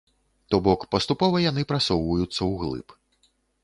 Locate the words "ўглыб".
2.53-3.01